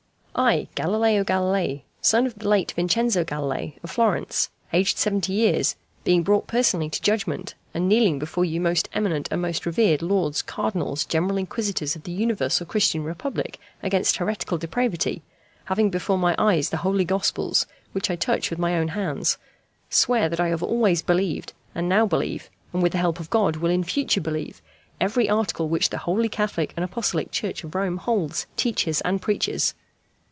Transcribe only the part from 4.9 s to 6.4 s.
seventy years, being